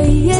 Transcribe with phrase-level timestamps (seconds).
[0.00, 0.39] راح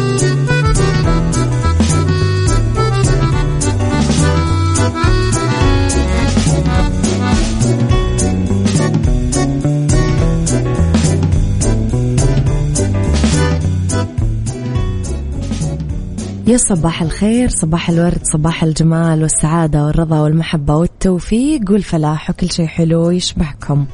[16.51, 23.09] يا صباح الخير صباح الورد صباح الجمال والسعادة والرضا والمحبة والتوفيق والفلاح وكل شيء حلو
[23.09, 23.85] يشبهكم.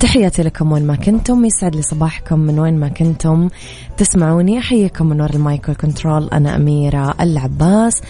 [0.00, 3.48] تحياتي لكم وين ما كنتم يسعد لي صباحكم من وين ما كنتم.
[3.96, 8.02] تسمعوني أحييكم من وراء ال mic وال control أنا أميرة العباس.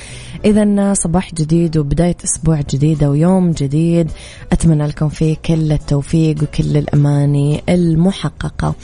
[0.44, 4.10] إذا صباح جديد وبداية أسبوع جديدة ويوم جديد.
[4.52, 8.74] أتمنى لكم فيه كل التوفيق وكل الأماني المحققة.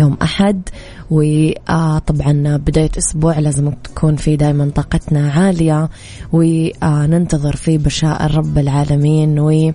[0.00, 0.68] يوم أحد
[1.10, 5.88] وطبعا بداية أسبوع لازم تكون في دائما طاقتنا عالية
[6.32, 9.72] وننتظر في بشائر رب العالمين و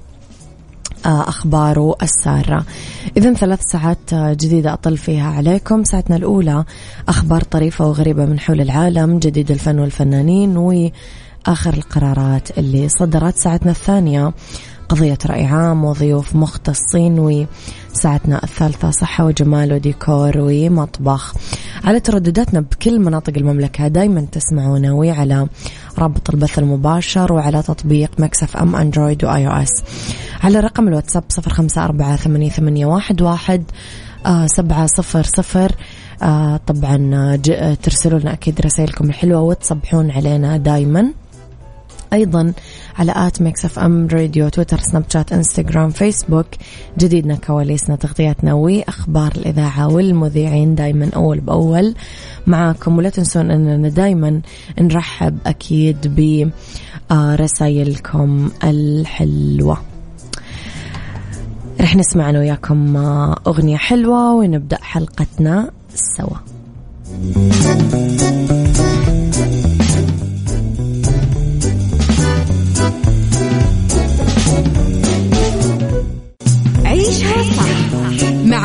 [1.05, 2.65] أخباره السارة.
[3.17, 5.83] إذا ثلاث ساعات جديدة أطل فيها عليكم.
[5.83, 6.65] ساعتنا الأولى
[7.09, 13.35] أخبار طريفة وغريبة من حول العالم جديد الفن والفنانين وآخر القرارات اللي صدرت.
[13.35, 14.33] ساعتنا الثانية
[14.89, 21.35] قضية رأي عام وضيوف مختصين وساعتنا الثالثة صحة وجمال وديكور ومطبخ.
[21.83, 25.47] على تردداتنا بكل مناطق المملكة دايما تسمعونا وعلى
[25.97, 29.83] رابط البث المباشر وعلى تطبيق Mix FM Android و iOS.
[30.43, 33.63] على رقم الواتساب صفر خمسة أربعة ثمانية واحد
[34.25, 35.71] آه، سبعة صفر صفر.
[36.23, 37.35] آه طبعا
[37.83, 41.13] ترسلوا لنا أكيد رسائلكم الحلوة وتصبحون علينا دايما.
[42.13, 42.53] أيضا
[42.97, 46.45] على at Mix FM Radio تويتر سناب شات إنستغرام فيسبوك.
[46.99, 51.95] جديدنا كواليسنا تغطياتنا وأخبار الإذاعة والمذيعين دايما أول بأول.
[52.47, 54.41] معاكم ولا تنسون أننا دايما
[54.81, 56.37] نرحب أكيد
[57.09, 59.77] برسائلكم الحلوة.
[61.81, 62.97] رح نسمع أنا وياكم
[63.47, 66.37] أغنية حلوة ونبدأ حلقتنا سوا.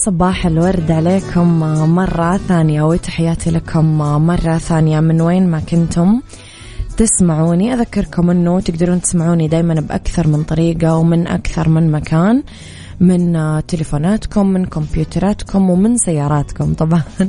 [0.00, 1.60] صباح الورد عليكم
[1.94, 5.00] مرة ثانية وتحياتي لكم مرة ثانية.
[5.00, 6.20] من وين ما كنتم
[6.96, 12.42] تسمعوني أذكركم أنه تقدرون تسمعوني دايما بأكثر من طريقة ومن أكثر من مكان
[13.00, 17.02] من تليفوناتكم من كمبيوتراتكم ومن سياراتكم طبعا.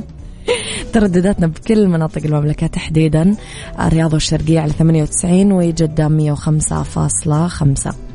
[0.92, 3.36] تردداتنا بكل مناطق المملكة تحديدا
[3.80, 8.09] الرياض والشرقية على 98 وجدة 105.5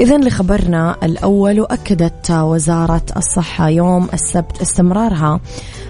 [0.00, 5.40] إذا لخبرنا الأول وأكدت وزارة الصحة يوم السبت استمرارها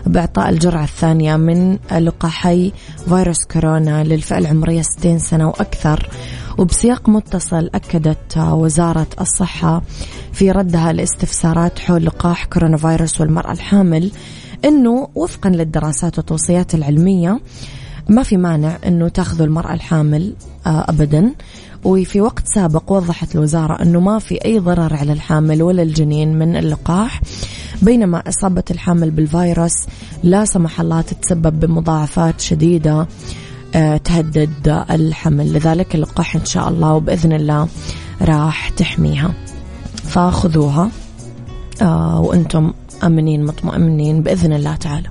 [0.07, 2.73] بإعطاء الجرعة الثانية من لقاحي
[3.09, 6.09] فيروس كورونا للفئة العمرية 60 سنة وأكثر.
[6.59, 9.83] وبسياق متصل أكدت وزارة الصحة
[10.33, 14.11] في ردها لاستفسارات حول لقاح كورونا فيروس والمرأة الحامل
[14.65, 17.41] أنه وفقا للدراسات والتوصيات العلمية
[18.09, 20.35] ما في مانع أنه تاخذوا المرأة الحامل
[20.67, 21.35] آه، أبدا.
[21.85, 26.57] وفي وقت سابق وضحت الوزارة أنه ما في أي ضرر على الحامل ولا الجنين من
[26.57, 27.21] اللقاح
[27.83, 29.73] بينما إصابة الحامل بالفيروس
[30.23, 33.07] لا سمح الله تتسبب بمضاعفات شديدة
[33.75, 35.53] آه، تهدد الحمل.
[35.53, 37.69] لذلك اللقاح إن شاء الله وبإذن الله
[38.23, 39.35] راح تحميها.
[40.05, 40.91] فخذوها
[41.83, 42.73] آه، وأنتم
[43.05, 45.11] أمنين مطمئنين بإذن الله تعالى.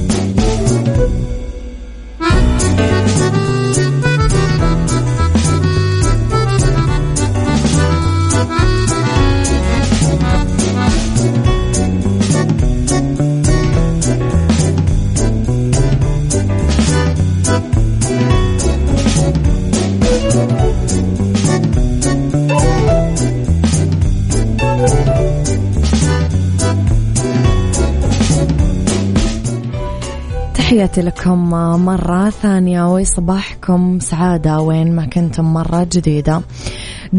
[30.81, 31.49] تحياتي لكم
[31.85, 36.41] مرة ثانية وصباحكم سعادة وين ما كنتم مرة جديدة.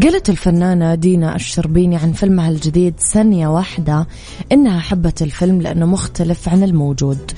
[0.01, 4.07] قالت الفنانة دينا الشربيني عن فيلمها الجديد ثانية واحدة
[4.51, 7.31] إنها حبت الفيلم لأنه مختلف عن الموجود.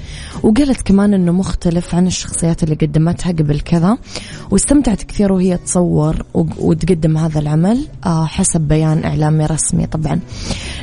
[0.43, 3.97] وقالت كمان إنه مختلف عن الشخصيات اللي قدمتها قبل كذا.
[4.51, 10.19] واستمتعت كثير وهي تصور وتقدم هذا العمل آه، حسب بيان إعلامي رسمي طبعا.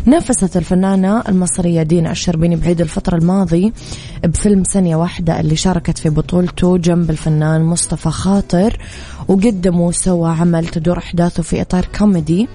[0.06, 3.72] نافست الفنانة المصرية دينا الشربيني بعيد الفترة الماضي
[4.24, 8.78] بفيلم ثانية واحدة اللي شاركت في بطولته جنب الفنان مصطفى خاطر.
[9.28, 12.48] وقدموا سوا عمل تدور أحداثه في إطار كوميدي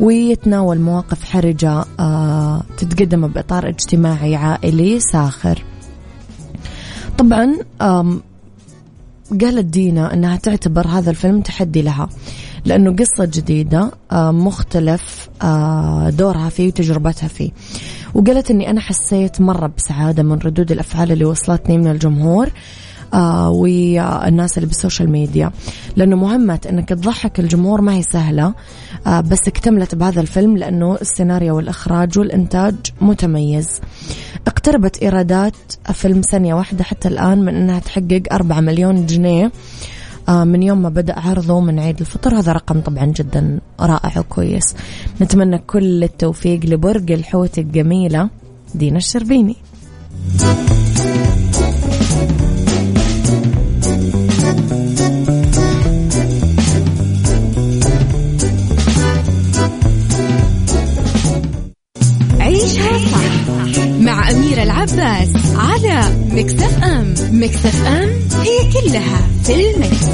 [0.00, 5.64] ويتناول مواقف حرجة آه تتقدم بإطار اجتماعي عائلي ساخر.
[7.18, 7.56] طبعا
[9.40, 12.08] قالت دينا أنها تعتبر هذا الفيلم تحدي لها
[12.64, 17.50] لأنه قصة جديدة آه مختلف آه دورها فيه وتجربتها فيه.
[18.14, 22.48] وقالت أني أنا حسيت مرة بسعادة من ردود الأفعال اللي وصلتني من الجمهور
[23.48, 25.50] والناس اللي بال social media.
[25.96, 28.54] لأنه مهمة أنك تضحك الجمهور ما هي سهلة
[29.06, 33.68] آه بس اكتملت بهذا الفيلم لأنه السيناريو والإخراج والإنتاج متميز.
[34.46, 35.54] اقتربت إيرادات
[35.92, 39.52] فيلم ثانية واحدة حتى الآن من أنها تحقق أربعة مليون جنيه
[40.28, 42.38] آه، من يوم ما بدأ عرضه من عيد الفطر.
[42.38, 44.74] هذا رقم طبعا جدا رائع وكويس.
[45.20, 48.28] نتمنى كل التوفيق لبرج الحوت الجميلة
[48.74, 49.56] دينا الشربيني.
[64.56, 66.00] أميرة العباس على
[66.30, 68.08] مكتف أم مكتف أم
[68.42, 70.06] هي كلها في المكس.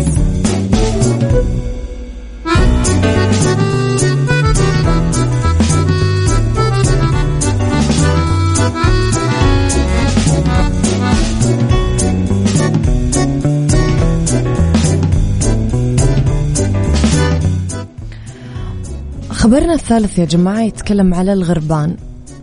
[19.30, 21.96] خبرنا الثالث يا جماعة يتكلم على الغربان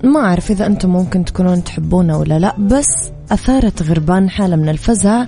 [0.04, 5.26] ما أعرف إذا أنتم ممكن تكونون تحبونه ولا لا بس أثارت غربان حالة من الفزع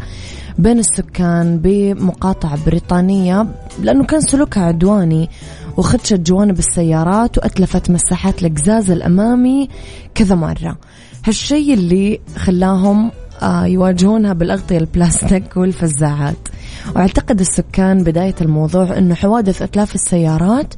[0.57, 3.47] بين السكان بمقاطعة بريطانية
[3.81, 5.29] لأنه كان سلوكها عدواني
[5.77, 9.69] وخدشت جوانب السيارات وأتلفت مساحات القزاز الأمامي
[10.15, 10.77] كذا مرة.
[11.25, 13.11] هالشي اللي خلاهم
[13.41, 16.47] آه، يواجهونها بالأغطية البلاستيك والفزاعات.
[16.95, 20.73] وأعتقد السكان بداية الموضوع أنه حوادث إتلاف السيارات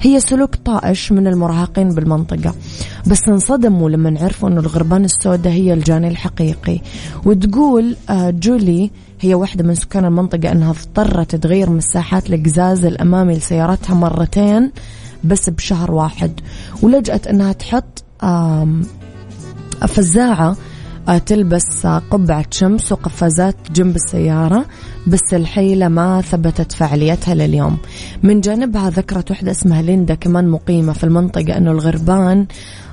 [0.00, 2.54] هي سلوك طائش من المراهقين بالمنطقة.
[3.06, 6.80] بس انصدموا لما عرفوا أنه الغربان السوداء هي الجاني الحقيقي.
[7.24, 13.94] وتقول آه، جولي هي واحدة من سكان المنطقة أنها اضطرت تغير مساحات القزاز الأمامي لسيارتها
[13.94, 14.72] مرتين
[15.24, 16.40] بس بشهر واحد.
[16.82, 18.04] ولجأت أنها تحط
[19.86, 20.56] فزاعة
[21.16, 24.64] تلبس قبعة شمس وقفازات جنب السيارة
[25.06, 27.76] بس الحيلة ما ثبتت فعاليتها لليوم.
[28.22, 32.46] من جانبها ذكرت وحدة اسمها ليندا كمان مقيمة في المنطقة أنه الغربان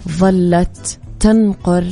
[0.10, 1.86] ظلت تنقر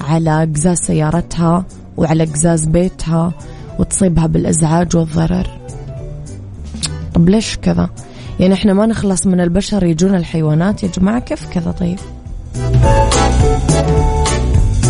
[0.00, 1.64] على قزاز سيارتها
[1.96, 3.32] وعلى قزاز بيتها
[3.78, 5.46] وتصيبها بالإزعاج والضرر.
[7.14, 7.90] طب ليش كذا؟
[8.40, 10.82] يعني إحنا ما نخلص من البشر يجون الحيوانات.
[10.82, 11.98] يا جماعة كيف كذا طيب؟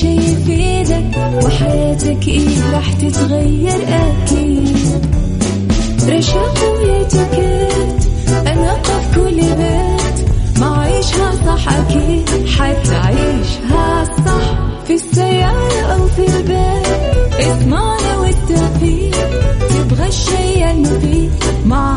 [0.00, 4.76] شي يفيدك وحياتك إيه راح تتغير أكيد.
[6.08, 8.02] رشاق ويتوكيت
[8.46, 10.28] أنا في كل بيت.
[10.60, 14.46] ما عيشها صح أكيد حتعيشها صح.
[14.86, 16.86] في السيارة أو في البيت
[17.40, 19.16] اسمعنا والتوفيق.
[19.70, 21.32] تبغى الشيء المفيد
[21.70, 21.96] صح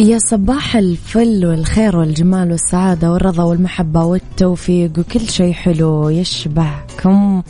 [0.00, 7.42] يا صباح الفل والخير والجمال والسعادة والرضا والمحبة والتوفيق وكل شيء حلو يشبهكم.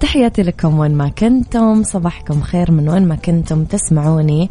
[0.00, 4.50] تحياتي لكم وين ما كنتم صباحكم خير من وين ما كنتم تسمعوني.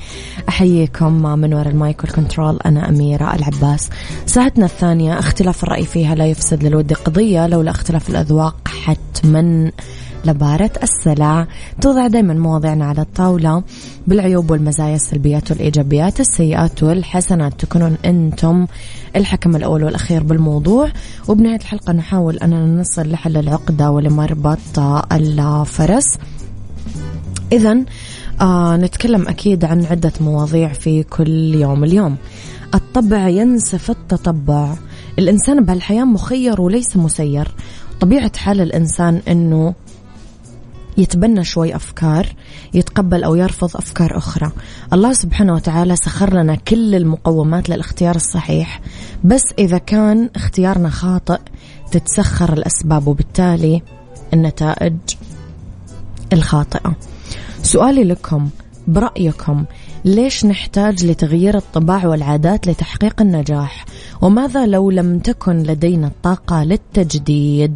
[0.49, 3.89] أحييكم من وراء ال mic وال control أنا أميرة العباس.
[4.25, 9.71] ساعتنا الثانية اختلاف الرأي فيها لا يفسد للود قضية لولا اختلاف الأذواق حتما.
[10.25, 11.47] لبارت السلع.
[11.81, 13.63] توضع دائما مواضيعنا على الطاولة
[14.07, 17.53] بالعيوب والمزايا السلبيات والإيجابيات السيئات والحسنات.
[17.59, 18.67] تكونون أنتم
[19.15, 20.89] الحكم الأول والأخير بالموضوع.
[21.27, 24.79] وبنهاية الحلقة نحاول أننا نصل لحل العقدة ولمربط
[25.11, 26.17] الفرس
[27.51, 27.77] إذا
[28.41, 32.15] آه نتكلم أكيد عن عدة مواضيع في كل يوم اليوم.
[32.75, 34.75] الطبع ينسف التطبع.
[35.19, 37.47] الإنسان بهالحياة مخير وليس مسير.
[37.99, 39.73] طبيعة حال الإنسان أنه
[40.99, 42.27] يتبنى شوي أفكار
[42.73, 44.51] يتقبل أو يرفض أفكار أخرى.
[44.93, 48.81] الله سبحانه وتعالى سخر لنا كل المقومات للاختيار الصحيح
[49.23, 51.39] بس إذا كان اختيارنا خاطئ
[51.91, 53.81] تتسخر الأسباب وبالتالي
[54.33, 54.93] النتائج
[56.33, 56.95] الخاطئة.
[57.63, 58.49] سؤالي لكم
[58.87, 59.65] برأيكم
[60.05, 63.85] ليش نحتاج لتغيير الطباع والعادات لتحقيق النجاح؟
[64.21, 67.75] وماذا لو لم تكن لدينا الطاقة للتجديد؟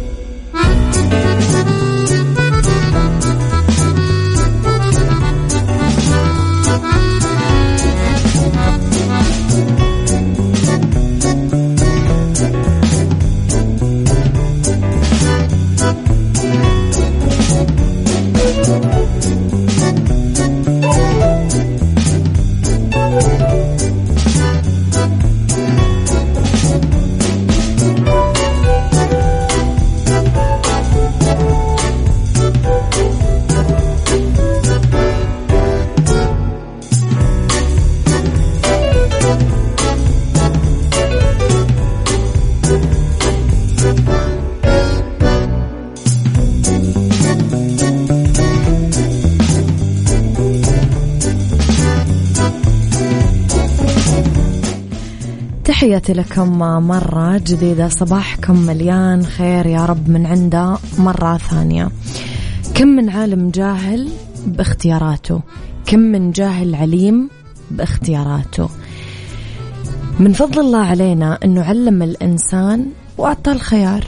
[56.01, 61.89] تحياتي لكم مرة جديدة صباحكم مليان خير يا رب من عنده مرة ثانية.
[62.75, 64.09] كم من عالم جاهل
[64.45, 65.41] باختياراته
[65.85, 67.29] كم من جاهل عليم
[67.71, 68.69] باختياراته.
[70.19, 72.85] من فضل الله علينا أنه علم الإنسان
[73.17, 74.07] وأعطى الخيار.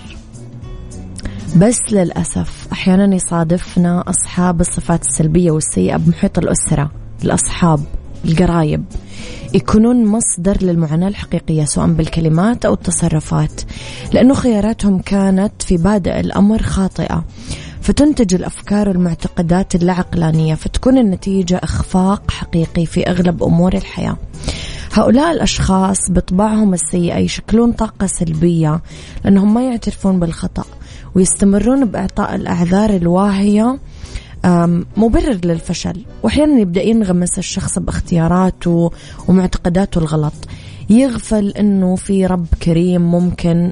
[1.57, 6.91] بس للأسف أحيانا يصادفنا أصحاب الصفات السلبية والسيئة بمحيط الأسرة
[7.23, 7.79] الأصحاب
[8.25, 8.83] القرايب.
[9.53, 13.61] يكونون مصدر للمعاناة الحقيقية سواء بالكلمات أو التصرفات
[14.13, 17.25] لأنه خياراتهم كانت في بادئ الأمر خاطئة.
[17.81, 24.17] فتنتج الأفكار والمعتقدات اللاعقلانية فتكون النتيجة إخفاق حقيقي في أغلب أمور الحياة.
[24.93, 28.81] هؤلاء الأشخاص بطباعهم السيئة يشكلون طاقة سلبية
[29.23, 30.65] لأنهم ما يعترفون بالخطأ
[31.15, 33.79] ويستمرون بإعطاء الأعذار الواهية
[34.97, 36.05] مبرر للفشل.
[36.23, 38.91] وأحيانا يبدأ ينغمس الشخص باختياراته
[39.27, 40.33] ومعتقداته الغلط.
[40.89, 43.71] يغفل إنه في رب كريم ممكن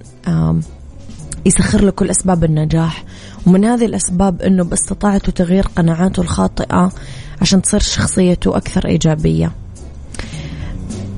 [1.46, 3.04] يسخر له كل أسباب النجاح.
[3.48, 6.92] ومن هذه الأسباب إنه باستطاعته تغيير قناعاته الخاطئة
[7.42, 9.51] عشان تصير شخصيته أكثر إيجابية.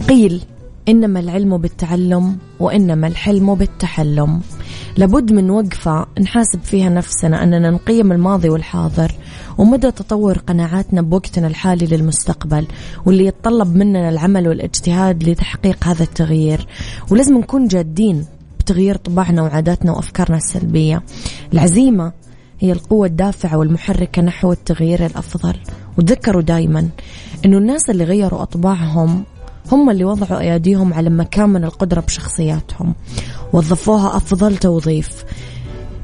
[0.09, 0.41] قيل
[0.87, 4.41] إنما العلم بالتعلم وإنما الحلم بالتحلم.
[4.97, 9.11] لابد من وقفة نحاسب فيها نفسنا أننا نقيم الماضي والحاضر
[9.57, 12.67] ومدى تطور قناعاتنا بوقتنا الحالي للمستقبل
[13.05, 16.67] واللي يتطلب مننا العمل والاجتهاد لتحقيق هذا التغيير.
[17.11, 18.25] ولازم نكون جادين
[18.59, 21.03] بتغيير طباعنا وعاداتنا وأفكارنا السلبية.
[21.53, 22.11] العزيمة
[22.59, 25.55] هي القوة الدافعة والمحركة نحو التغيير الأفضل.
[25.97, 26.89] وتذكروا دايما
[27.45, 29.23] أنه الناس اللي غيروا أطباعهم
[29.71, 32.95] هم اللي وضعوا أيديهم على مكامن القدرة بشخصياتهم.
[33.53, 35.23] وظفوها أفضل توظيف.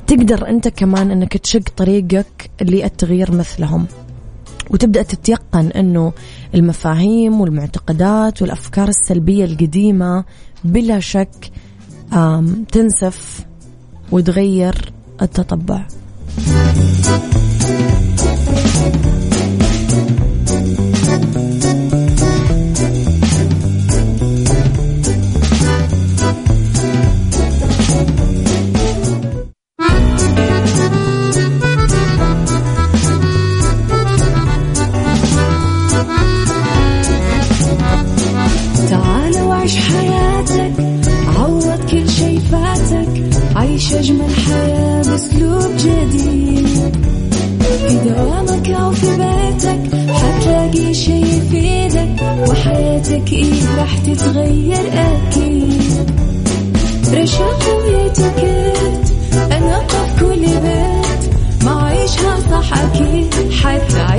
[0.07, 3.85] تقدر أنت كمان أنك تشق طريقك للتغيير مثلهم.
[4.69, 6.13] وتبدأ تتيقن أنه
[6.55, 10.23] المفاهيم والمعتقدات والأفكار السلبية القديمة
[10.63, 11.51] بلا شك
[12.71, 13.45] تنسف
[14.11, 15.87] وتغير التطبع.
[39.69, 40.73] عيش حياتك
[41.39, 43.23] عوض كل شي فاتك
[43.55, 46.67] عيش أجمل حياة بأسلوب جديد.
[47.87, 56.11] في دوامك أو في بيتك حتلاقي شي يفيدك وحياتك إيه راح تتغير أكيد.
[57.13, 59.13] رشاق ويتكت
[59.51, 61.33] أنا في كل بيت
[61.65, 63.33] ما عيشها صح أكيد
[63.63, 64.18] حتعيش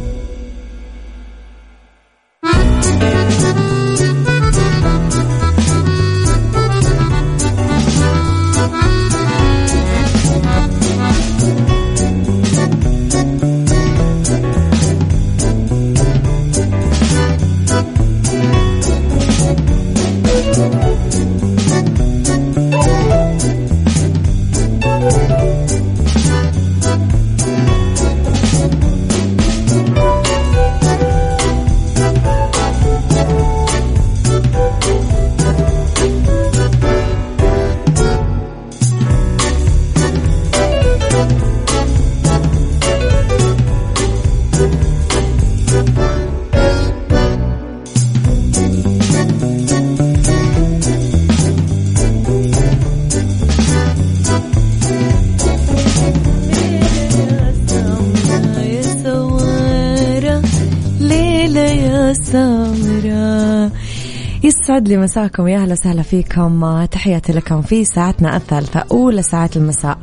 [64.43, 66.85] يسعد لي مساكم يا أهلا وسهلا فيكم.
[66.85, 69.97] تحياتي لكم في ساعتنا الثالثة أولى ساعات المساء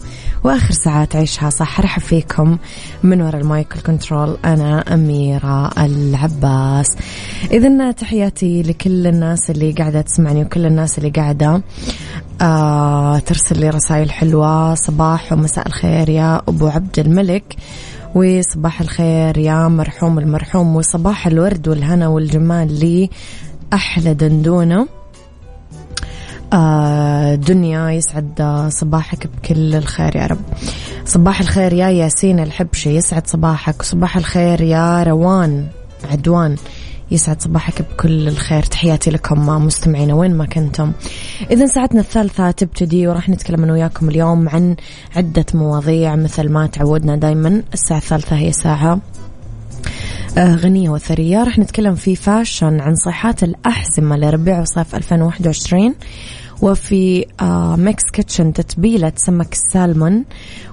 [0.44, 1.80] وآخر ساعات عيشها صح.
[1.80, 2.58] رحب فيكم
[3.02, 6.96] من وراء المايكل كنترول أنا أميرة العباس.
[7.50, 11.62] إذا تحياتي لكل الناس اللي قاعدة تسمعني وكل الناس اللي قاعدة
[12.40, 14.74] آه ترسل لي رسائل حلوة.
[14.74, 17.56] صباح ومساء الخير يا أبو عبد الملك.
[18.14, 23.10] وصباح الخير يا مرحوم المرحوم وصباح الورد والهنا والجمال لي
[23.72, 24.88] أحلى دندونة.
[26.52, 30.40] آه دنيا يسعد صباحك بكل الخير يا رب.
[31.04, 33.80] صباح الخير يا ياسين الحبشي يسعد صباحك.
[33.80, 35.66] وصباح الخير يا روان
[36.10, 36.56] عدوان.
[37.10, 38.62] يسعد صباحك بكل الخير.
[38.62, 40.92] تحياتي لكم مستمعينا وين ما كنتم.
[41.50, 44.76] إذا ساعتنا الثالثة تبتدي وراح نتكلم أنا وياكم اليوم عن
[45.16, 47.62] عدة مواضيع مثل ما تعودنا دايما.
[47.74, 49.00] الساعة الثالثة هي ساعة
[50.38, 51.44] آه، غنية وثرية.
[51.44, 55.94] راح نتكلم في fashion عن صيحات الأحزمة لربيع وصيف 2021
[56.62, 60.24] وفي آه Mix Kitchen تتبيلة سمك السالمون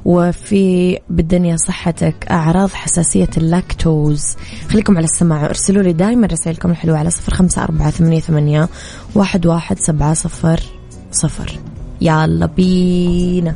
[0.05, 4.35] وفي بالدنيا صحتك أعراض حساسية اللاكتوز.
[4.69, 8.69] خليكم على السماع ارسلوا لي دائما رسائلكم الحلوة على صفر خمسة أربعة ثمانية, ثمانية
[9.15, 10.59] واحد, واحد سبعة صفر
[11.11, 11.59] صفر.
[12.01, 13.55] يلا بينا.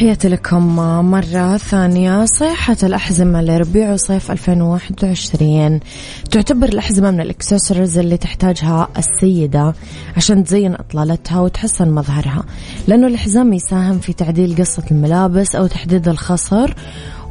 [0.00, 0.76] تحياتي لكم
[1.10, 2.24] مرة ثانية.
[2.24, 5.80] صيحة الأحزمة لربيع وصيف 2021
[6.30, 9.74] تعتبر الأحزمة من الإكسسوارز اللي تحتاجها السيدة
[10.16, 12.44] عشان تزين أطلالتها وتحسن مظهرها.
[12.88, 16.74] لأنه الحزام يساهم في تعديل قصة الملابس أو تحديد الخصر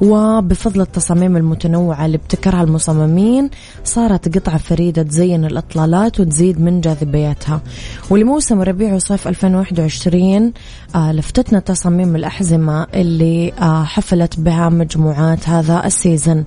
[0.01, 3.49] وبفضل التصاميم المتنوعة اللي ابتكرها المصممين
[3.83, 7.61] صارت قطعة فريدة تزين الإطلالات وتزيد من جاذبيتها.
[8.09, 10.53] ولموسم ربيع وصيف 2021
[10.95, 16.43] آه لفتتنا تصاميم الأحزمة اللي آه حفلت بها مجموعات هذا السيزن.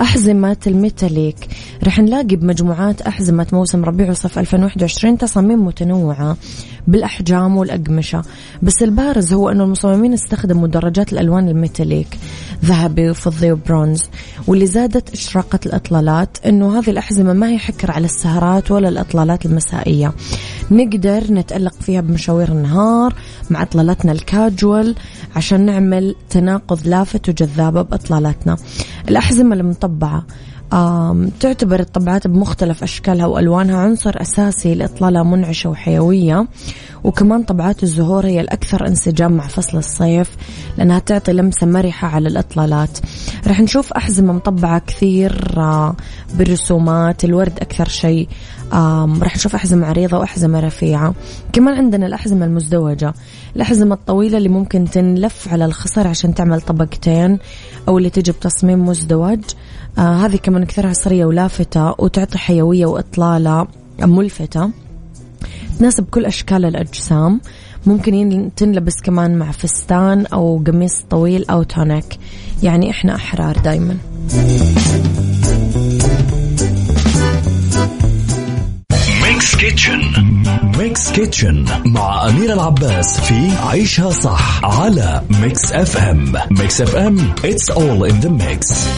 [0.00, 1.48] أحزمة ال metallic.
[1.84, 6.36] رح نلاقي بمجموعات أحزمة موسم ربيع وصيف 2021 تصاميم متنوعة.
[6.86, 8.22] بالأحجام والأقمشة.
[8.62, 12.18] بس البارز هو أنه المصممين استخدموا درجات الألوان ال metallic
[12.64, 14.04] ذهبي وفضي وبرونز.
[14.46, 20.12] واللي زادت إشراقة الإطلالات أنه هذه الأحزمة ما هي حكر على السهرات ولا الإطلالات المسائية.
[20.70, 23.14] نقدر نتألق فيها بمشاوير النهار
[23.50, 24.94] مع إطلالاتنا الكاجوال
[25.36, 28.56] عشان نعمل تناقض لافت وجذابة بإطلالاتنا.
[29.08, 30.26] الأحزمة المطبعة.
[31.40, 36.46] تعتبر الطبعات بمختلف أشكالها وألوانها عنصر أساسي لإطلالة منعشة وحيوية.
[37.04, 40.36] وكمان طبعات الزهور هي الأكثر انسجام مع فصل الصيف
[40.78, 42.98] لأنها تعطي لمسة مرحة على الإطلالات.
[43.46, 45.54] رح نشوف أحزمة مطبعة كثير
[46.34, 48.28] بالرسومات الورد أكثر شيء.
[49.22, 51.14] راح نشوف أحزمة عريضة وأحزمة رفيعة.
[51.52, 53.14] كمان عندنا الأحزمة المزدوجة
[53.56, 57.38] الأحزمة الطويلة اللي ممكن تنلف على الخصر عشان تعمل طبقتين
[57.88, 59.40] أو اللي تجي بتصميم مزدوج.
[59.98, 63.66] آه هذه كمان كثير عصرية ولافتة وتعطي حيوية وإطلالة
[64.00, 64.70] ملفتة.
[65.78, 67.40] تناسب كل أشكال الأجسام.
[67.86, 72.18] ممكن تنلبس كمان مع فستان أو قميص طويل أو تونيك.
[72.62, 73.96] يعني إحنا أحرار دايما.
[79.22, 80.00] Mix Kitchen.
[80.78, 86.32] Mix Kitchen مع أميرة العباس في عيشها صح على Mix FM.
[86.50, 88.88] Mix FM it's all in the mix.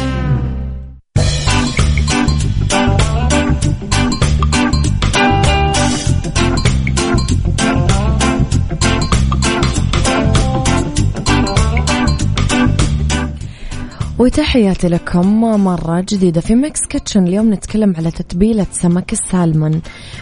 [14.19, 19.81] وتحياتي لكم مرة جديدة في Mix Kitchen اليوم نتكلم على تتبيلة سمك السالمون.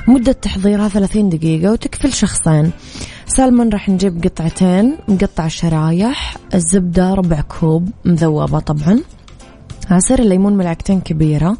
[0.08, 2.70] مدة تحضيرها 30 دقيقة وتكفي لشخصين
[3.26, 9.00] سالمون راح نجيب قطعتين مقطع شرايح الزبدة ربع كوب مذوبة طبعا.
[9.90, 11.56] عصير الليمون ملعقتين كبيرة.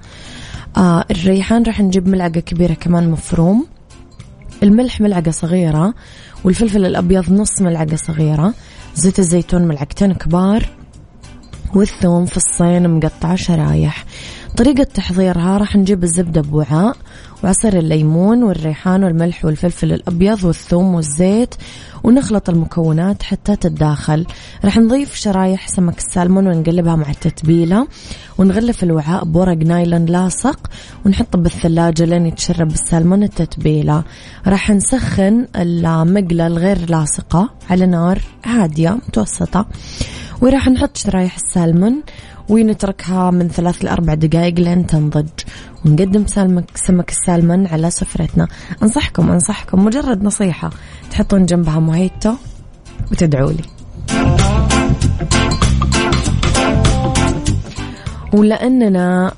[0.76, 3.66] آه الريحان راح نجيب ملعقة كبيرة كمان مفروم.
[4.62, 5.94] الملح ملعقة صغيرة.
[6.44, 8.54] والفلفل الأبيض نص ملعقة صغيرة.
[8.94, 10.83] زيت الزيتون ملعقتين كبار.
[11.74, 14.04] والثوم في الصين مقطعة شرايح.
[14.56, 16.96] طريقة تحضيرها راح نجيب الزبدة بوعاء
[17.44, 21.54] وعصير الليمون والريحان والملح والفلفل الأبيض والثوم والزيت
[22.04, 24.26] ونخلط المكونات حتى تتداخل.
[24.64, 27.86] راح نضيف شرايح سمك السالمون ونقلبها مع التتبيلة
[28.38, 30.70] ونغلف الوعاء بورق نايلون لاصق
[31.06, 34.02] ونحطه بالثلاجة لين يتشرب السالمون التتبيلة.
[34.46, 39.66] راح نسخن المقلة الغير لاصقة على نار هادية متوسطة.
[40.42, 42.02] وراح نحط شرايح السالمون
[42.48, 45.28] ونتركها من ثلاث لأربع دقائق لين تنضج.
[45.84, 48.48] ونقدم سلمك سمك السالمون على سفرتنا.
[48.82, 49.84] أنصحكم أنصحكم.
[49.84, 50.70] مجرد نصيحة
[51.10, 52.34] تحطون جنبها موهيتو
[53.12, 53.64] وتدعوا لي.
[58.34, 59.32] ولأننا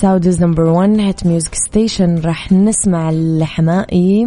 [0.00, 4.26] Saudi's number 1 hit music station راح نسمع لحماقي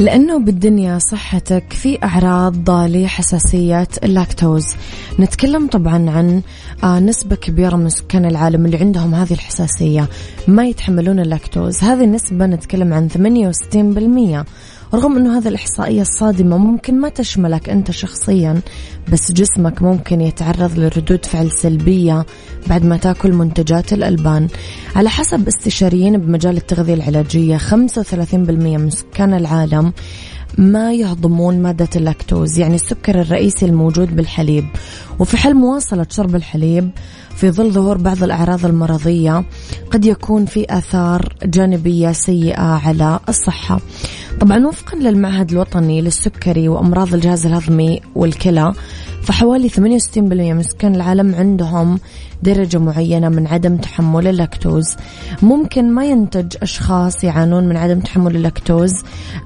[0.00, 4.66] لأنه بالدنيا صحتك في أعراض لحساسية اللاكتوز
[5.20, 6.42] نتكلم طبعا عن
[6.84, 10.08] آه، نسبة كبيرة من سكان العالم اللي عندهم هذه الحساسية
[10.48, 11.84] ما يتحملون اللاكتوز.
[11.84, 14.44] هذه النسبة نتكلم عن 68%
[14.94, 18.60] رغم أنه هذه الإحصائية الصادمة ممكن ما تشملك أنت شخصيا
[19.12, 22.26] بس جسمك ممكن يتعرض لردود فعل سلبية
[22.66, 24.48] بعد ما تاكل منتجات الألبان.
[24.96, 27.64] على حسب استشاريين بمجال التغذية العلاجية 35%
[28.44, 29.92] من سكان العالم
[30.58, 34.64] ما يهضمون مادة اللاكتوز يعني السكر الرئيسي الموجود بالحليب.
[35.18, 36.90] وفي حال مواصلة شرب الحليب
[37.36, 39.44] في ظل ظهور بعض الأعراض المرضية
[39.90, 43.80] قد يكون في آثار جانبية سيئة على الصحة.
[44.40, 48.72] طبعا وفقا للمعهد الوطني للسكري وأمراض الجهاز الهضمي والكلى
[49.22, 49.78] فحوالي 68%
[50.18, 51.98] من سكان العالم عندهم
[52.42, 54.96] درجة معينة من عدم تحمل اللاكتوز.
[55.42, 58.92] ممكن ما ينتج أشخاص يعانون من عدم تحمل اللاكتوز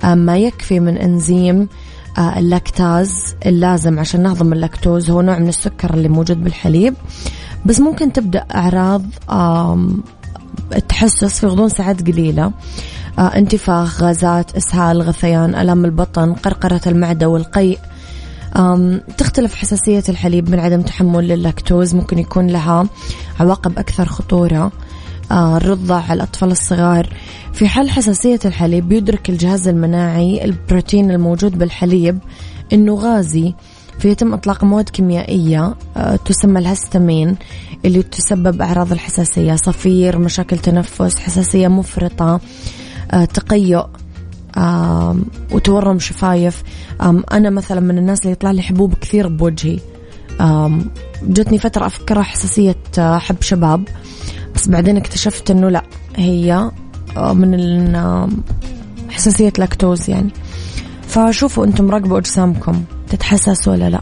[0.04, 1.68] آه، ما يكفي من أنزيم
[2.18, 6.94] آه، اللاكتاز اللازم عشان نهضم اللاكتوز هو نوع من السكر اللي موجود بالحليب.
[7.66, 9.02] بس ممكن تبدأ أعراض
[10.76, 12.52] التحسس في غضون ساعات قليلة.
[13.18, 17.78] انتفاخ غازات إسهال غثيان ألم البطن قرقرة المعدة والقيء.
[19.18, 22.86] تختلف حساسية الحليب من عدم تحمل للاكتوز ممكن يكون لها
[23.40, 24.72] عواقب أكثر خطورة.
[25.30, 27.08] آه، الرضع على الأطفال الصغار.
[27.52, 32.18] في حال حساسية الحليب بيدرك الجهاز المناعي البروتين الموجود بالحليب
[32.72, 33.54] أنه غازي
[33.98, 37.36] فيتم إطلاق مواد كيميائية آه، تسمى الهستامين
[37.84, 42.34] اللي تسبب أعراض الحساسية صفير مشاكل تنفس حساسية مفرطة.
[42.34, 42.40] آه،
[43.34, 43.84] تقيؤ
[45.52, 46.62] وتورم شفايف.
[47.32, 49.78] أنا مثلا من الناس اللي يطلع لي حبوب كثير بوجهي.
[51.22, 53.88] جتني فترة أفكرها حساسية آه، حب شباب.
[54.54, 55.82] بس بعدين اكتشفت أنه لا
[56.16, 56.70] هي
[57.16, 57.96] من
[59.10, 60.30] حساسية لاكتوز يعني.
[61.08, 64.00] فشوفوا أنتم راقبوا أجسامكم تتحسس ولا لا.